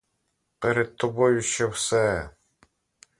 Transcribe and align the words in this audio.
Перед 0.59 0.95
тобою 0.95 1.41
ще 1.41 1.65
все. 1.67 2.29